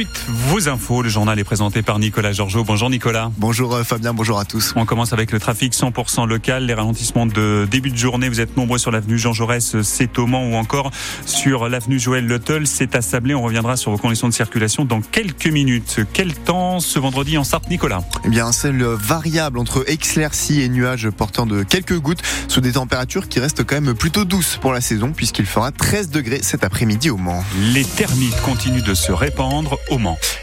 [0.00, 1.02] suite, vos infos.
[1.02, 2.64] Le journal est présenté par Nicolas Georgeot.
[2.64, 3.30] Bonjour Nicolas.
[3.36, 4.72] Bonjour euh, Fabien, bonjour à tous.
[4.76, 6.64] On commence avec le trafic 100% local.
[6.64, 10.26] Les ralentissements de début de journée, vous êtes nombreux sur l'avenue Jean Jaurès, c'est au
[10.26, 10.90] Mans ou encore
[11.26, 13.34] sur l'avenue Joël Lettel, c'est à Sablé.
[13.34, 16.00] On reviendra sur vos conditions de circulation dans quelques minutes.
[16.14, 18.02] Quel temps ce vendredi en Sarthe, Nicolas?
[18.24, 22.72] Eh bien, un ciel variable entre éclaircies et nuages portant de quelques gouttes sous des
[22.72, 26.64] températures qui restent quand même plutôt douces pour la saison puisqu'il fera 13 degrés cet
[26.64, 27.44] après-midi au Mans.
[27.74, 29.78] Les termites continuent de se répandre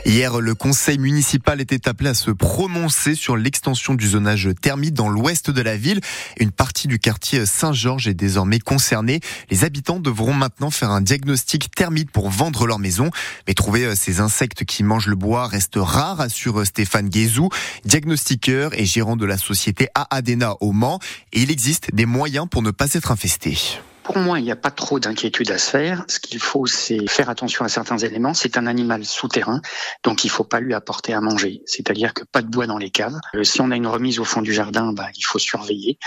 [0.06, 5.08] Hier, le conseil municipal était appelé à se prononcer sur l'extension du zonage thermique dans
[5.08, 6.02] l'ouest de la ville.
[6.38, 9.22] Une partie du quartier Saint-Georges est désormais concernée.
[9.50, 13.10] Les habitants devront maintenant faire un diagnostic thermique pour vendre leur maison.
[13.48, 17.48] Mais trouver euh, ces insectes qui mangent le bois reste rare, assure Stéphane Guézou,
[17.86, 21.00] diagnostiqueur et gérant de la société Aadena au Mans.
[21.32, 23.58] Et il existe des moyens pour ne pas être infesté.
[24.07, 26.05] Pour moi, il n'y a pas trop d'inquiétude à se faire.
[26.07, 28.33] Ce qu'il faut, c'est faire attention à certains éléments.
[28.33, 29.59] C'est un animal souterrain,
[30.05, 31.61] donc il faut pas lui apporter à manger.
[31.66, 33.19] C'est-à-dire que pas de bois dans les caves.
[33.36, 35.99] Euh, si on a une remise au fond du jardin, bah, il faut surveiller.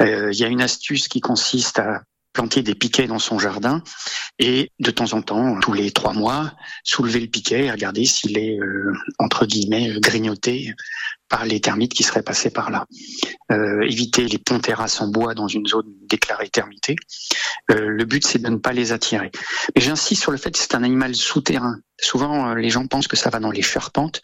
[0.00, 2.02] Euh, il y a une astuce qui consiste à
[2.32, 3.82] planter des piquets dans son jardin
[4.38, 6.52] et de temps en temps, tous les trois mois,
[6.84, 10.74] soulever le piquet et regarder s'il est euh, entre guillemets grignoté
[11.32, 12.84] par les termites qui seraient passés par là.
[13.50, 16.94] Euh, éviter les ponts terrasses en bois dans une zone déclarée termitée.
[17.70, 19.30] Euh, le but c'est de ne pas les attirer.
[19.74, 21.78] Mais j'insiste sur le fait que c'est un animal souterrain.
[21.98, 24.20] Souvent euh, les gens pensent que ça va dans les charpentes,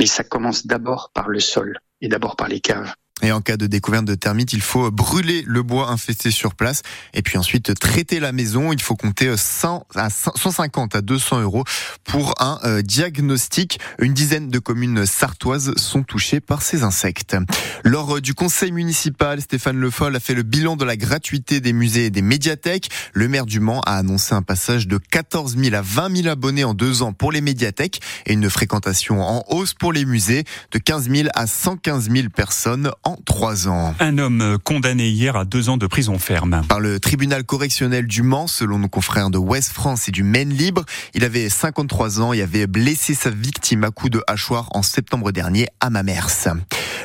[0.00, 2.92] mais ça commence d'abord par le sol et d'abord par les caves.
[3.22, 6.82] Et en cas de découverte de termites, il faut brûler le bois infesté sur place
[7.14, 8.72] et puis ensuite traiter la maison.
[8.72, 11.64] Il faut compter 100 à 150 à 200 euros
[12.04, 13.80] pour un euh, diagnostic.
[13.98, 17.36] Une dizaine de communes sartoises sont touchées par ces insectes.
[17.82, 21.60] Lors euh, du conseil municipal, Stéphane Le Foll a fait le bilan de la gratuité
[21.60, 22.88] des musées et des médiathèques.
[23.14, 26.64] Le maire du Mans a annoncé un passage de 14 000 à 20 000 abonnés
[26.64, 30.78] en deux ans pour les médiathèques et une fréquentation en hausse pour les musées de
[30.78, 32.90] 15 000 à 115 000 personnes
[33.24, 33.94] trois ans.
[34.00, 36.62] Un homme condamné hier à deux ans de prison ferme.
[36.68, 40.50] Par le tribunal correctionnel du Mans, selon nos confrères de Ouest France et du Maine
[40.50, 44.82] Libre, il avait 53 ans et avait blessé sa victime à coups de hachoir en
[44.82, 46.48] septembre dernier à Mamers.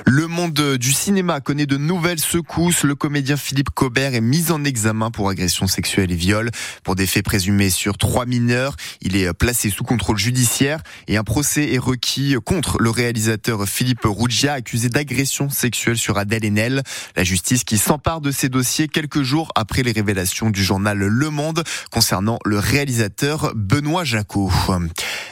[0.06, 2.84] Le monde du cinéma connaît de nouvelles secousses.
[2.84, 6.52] Le comédien Philippe Cobert est mis en examen pour agression sexuelle et viol.
[6.84, 11.24] Pour des faits présumés sur trois mineurs, il est placé sous contrôle judiciaire et un
[11.24, 16.84] procès est requis contre le réalisateur Philippe Ruggia, accusé d'agression sexuelle sur Adèle Haenel.
[17.16, 21.30] La justice qui s'empare de ces dossiers quelques jours après les révélations du journal Le
[21.30, 24.52] Monde concernant le réalisateur Benoît Jacot.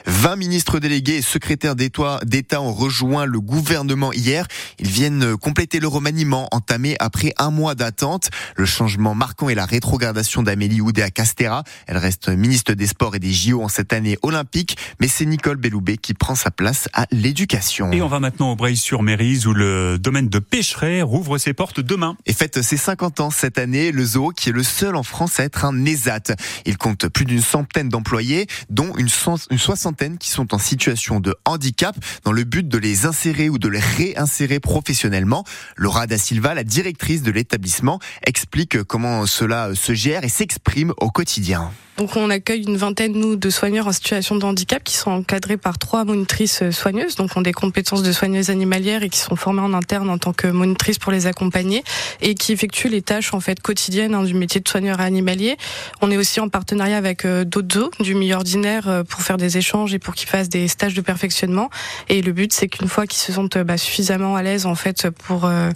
[0.05, 4.47] 20 ministres délégués et secrétaires d'État ont rejoint le gouvernement hier.
[4.79, 8.29] Ils viennent compléter le remaniement entamé après un mois d'attente.
[8.55, 11.63] Le changement marquant est la rétrogradation d'Amélie Oudéa Castera.
[11.87, 15.57] Elle reste ministre des Sports et des JO en cette année olympique, mais c'est Nicole
[15.57, 17.91] Belloubet qui prend sa place à l'éducation.
[17.91, 22.17] Et on va maintenant au Breil-sur-Mérise où le domaine de pêcherie rouvre ses portes demain.
[22.25, 25.39] Et fête ses 50 ans cette année, le zoo qui est le seul en France
[25.39, 26.35] à être un ESAT.
[26.65, 29.07] Il compte plus d'une centaine d'employés, dont une,
[29.49, 31.95] une soixantaine qui sont en situation de handicap
[32.25, 35.45] dans le but de les insérer ou de les réinsérer professionnellement.
[35.77, 41.09] Laura Da Silva, la directrice de l'établissement, explique comment cela se gère et s'exprime au
[41.09, 41.71] quotidien.
[41.97, 45.57] Donc on accueille une vingtaine nous de soigneurs en situation de handicap qui sont encadrés
[45.57, 49.61] par trois monitrices soigneuses, donc ont des compétences de soigneuses animalières et qui sont formées
[49.61, 51.83] en interne en tant que monitrices pour les accompagner
[52.21, 55.57] et qui effectuent les tâches en fait quotidiennes hein, du métier de soigneur animalier.
[56.01, 59.57] On est aussi en partenariat avec euh, d'autres du milieu ordinaire euh, pour faire des
[59.57, 61.69] échanges et pour qu'ils fassent des stages de perfectionnement.
[62.09, 65.09] Et le but c'est qu'une fois qu'ils se sentent bah, suffisamment à l'aise en fait
[65.09, 65.69] pour euh,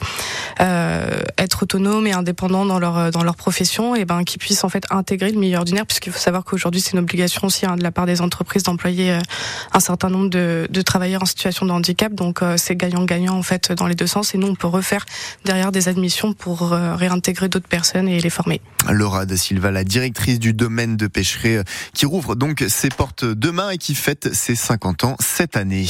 [0.59, 4.69] euh, être autonomes et indépendants dans leur dans leur profession, et ben qu'ils puissent en
[4.69, 7.83] fait intégrer le milieu ordinaire puisqu'il faut savoir qu'aujourd'hui c'est une obligation aussi hein, de
[7.83, 9.19] la part des entreprises d'employer euh,
[9.73, 12.13] un certain nombre de, de, travailleurs en situation de handicap.
[12.13, 14.35] Donc euh, c'est gagnant-gagnant en fait dans les deux sens.
[14.35, 15.05] Et nous on peut refaire
[15.45, 18.61] derrière des admissions pour euh, réintégrer d'autres personnes et les former.
[18.87, 21.57] Laura de Silva, la directrice du domaine de pêcherie,
[21.93, 25.85] qui rouvre donc ses portes demain et qui fête ses 50 ans cette année.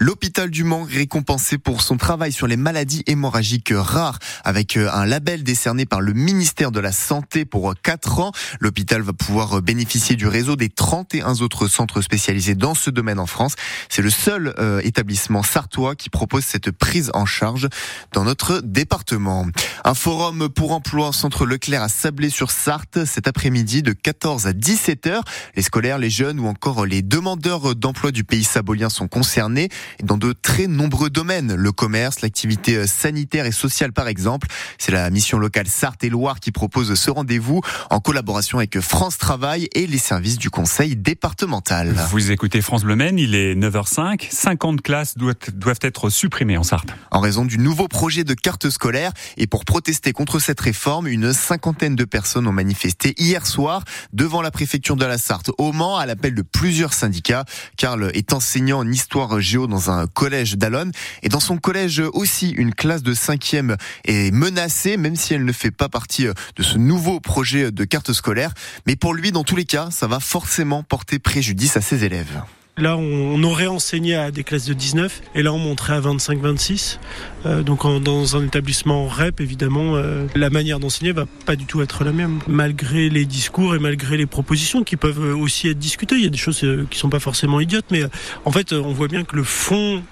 [0.00, 5.44] L'hôpital du Mans récompensé pour son travail sur les maladies hémorragiques rares avec un label
[5.44, 8.32] décerné par le ministère de la Santé pour 4 ans.
[8.60, 13.26] L'hôpital va pouvoir bénéficier du réseau des 31 autres centres spécialisés dans ce domaine en
[13.26, 13.54] France.
[13.90, 17.68] C'est le seul euh, établissement sartois qui propose cette prise en charge
[18.12, 19.46] dans notre département.
[19.84, 25.24] Un forum pour emploi centre Leclerc à Sablé-sur-Sarthe cet après-midi de 14 à 17 heures.
[25.54, 29.68] Les scolaires, les jeunes ou encore les demandeurs d'emploi du pays sabolien sont concernés
[30.02, 31.54] dans de très nombreux domaines.
[31.54, 34.48] Le commerce, l'activité sanitaire et sociale par exemple.
[34.78, 37.60] C'est la mission locale Sarthe et Loire qui propose ce rendez-vous
[37.90, 41.96] en collaboration avec France travail et les services du conseil départemental.
[42.12, 44.28] Vous écoutez France Bleu Maine, il est 9h05.
[44.30, 46.90] 50 classes doivent être supprimées en Sarthe.
[47.10, 51.32] En raison du nouveau projet de carte scolaire et pour protester contre cette réforme, une
[51.32, 53.82] cinquantaine de personnes ont manifesté hier soir
[54.12, 57.44] devant la préfecture de la Sarthe au Mans à l'appel de plusieurs syndicats.
[57.76, 60.92] Karl est enseignant en histoire géo dans un collège d'Alonne
[61.24, 65.52] et dans son collège aussi une classe de cinquième est menacée même si elle ne
[65.52, 68.54] fait pas partie de ce nouveau projet de carte scolaire.
[68.86, 72.42] Mais pour lui, dans tous les cas, ça va forcément porter préjudice à ses élèves.
[72.78, 76.98] Là, on aurait enseigné à des classes de 19 et là, on monterait à 25-26.
[77.46, 81.80] Euh, donc, dans un établissement REP, évidemment, euh, la manière d'enseigner va pas du tout
[81.80, 82.40] être la même.
[82.46, 86.30] Malgré les discours et malgré les propositions qui peuvent aussi être discutées, il y a
[86.30, 88.02] des choses euh, qui sont pas forcément idiotes, mais
[88.44, 90.02] en fait, on voit bien que le fond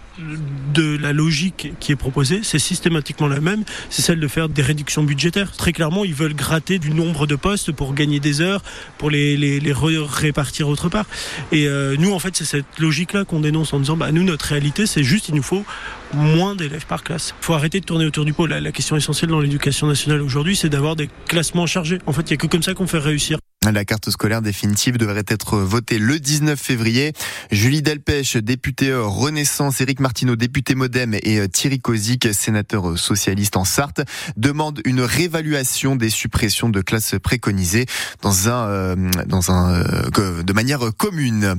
[0.72, 4.62] de la logique qui est proposée, c'est systématiquement la même, c'est celle de faire des
[4.62, 5.52] réductions budgétaires.
[5.52, 8.62] Très clairement, ils veulent gratter du nombre de postes pour gagner des heures,
[8.98, 11.06] pour les, les, les répartir autre part.
[11.52, 14.46] Et euh, nous, en fait, c'est cette logique-là qu'on dénonce en disant, bah, nous, notre
[14.46, 15.64] réalité, c'est juste, il nous faut
[16.12, 17.34] moins d'élèves par classe.
[17.40, 18.46] Il faut arrêter de tourner autour du pot.
[18.46, 21.98] La, la question essentielle dans l'éducation nationale aujourd'hui, c'est d'avoir des classements chargés.
[22.06, 23.38] En fait, il n'y a que comme ça qu'on fait réussir.
[23.72, 27.12] La carte scolaire définitive devrait être votée le 19 février.
[27.50, 34.02] Julie Delpech, députée Renaissance, Éric Martineau, député Modem et Thierry Kozik, sénateur socialiste en Sarthe,
[34.36, 37.86] demandent une réévaluation des suppressions de classes préconisées
[38.20, 38.96] dans un, euh,
[39.26, 41.58] dans un, euh, de manière commune.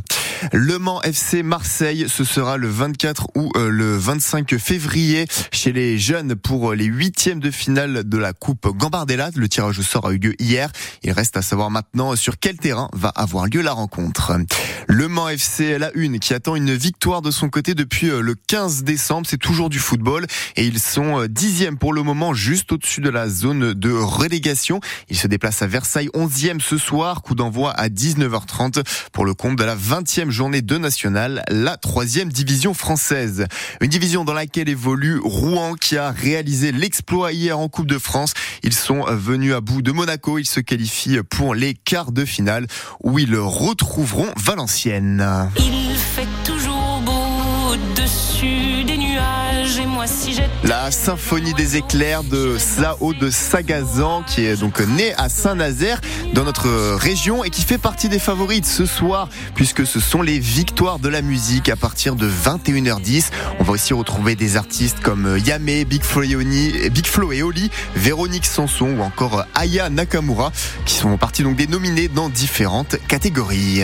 [0.51, 5.97] Le Mans FC Marseille, ce sera le 24 ou euh, le 25 février chez les
[5.97, 9.31] jeunes pour les huitièmes de finale de la Coupe Gambardella.
[9.35, 10.69] Le tirage au sort a eu lieu hier.
[11.03, 14.33] Il reste à savoir maintenant sur quel terrain va avoir lieu la rencontre?
[14.87, 18.35] Le Mans FC, la une, qui attend une victoire de son côté depuis euh, le
[18.35, 19.25] 15 décembre.
[19.29, 20.27] C'est toujours du football
[20.57, 24.79] et ils sont euh, dixièmes pour le moment, juste au-dessus de la zone de relégation.
[25.09, 27.21] Ils se déplacent à Versailles, 11e ce soir.
[27.21, 28.83] Coup d'envoi à 19h30
[29.13, 33.45] pour le compte de la 20e journée de nationale, la troisième division française.
[33.79, 38.33] Une division dans laquelle évolue Rouen qui a réalisé l'exploit hier en Coupe de France.
[38.63, 40.37] Ils sont venus à bout de Monaco.
[40.37, 42.65] Ils se qualifient pour les quarts de finale
[43.03, 45.49] où ils retrouveront Valenciennes.
[45.57, 49.54] Il fait toujours beau au-dessus des nuages
[50.63, 56.01] La symphonie des éclairs de Sao de Sagazan qui est donc né à Saint-Nazaire
[56.33, 60.37] dans notre région et qui fait partie des favorites ce soir puisque ce sont les
[60.37, 63.29] victoires de la musique à partir de 21h10.
[63.59, 67.71] On va aussi retrouver des artistes comme Yame, Big Flo et Oli, Big et Oli,
[67.95, 70.51] Véronique Sanson ou encore Aya Nakamura
[70.85, 73.83] qui sont partis donc des nominés dans différentes catégories.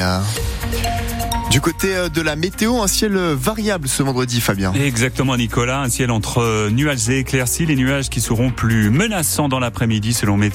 [1.52, 4.72] Du côté de la météo, un ciel variable ce vendredi, Fabien.
[4.72, 5.82] Exactement, Nicolas.
[5.82, 7.66] Un ciel entre nuages et éclaircies.
[7.66, 10.52] Les nuages qui seront plus menaçants dans l'après-midi selon météo.